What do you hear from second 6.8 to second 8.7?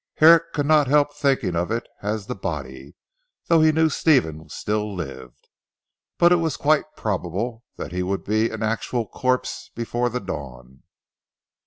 probable that he would be an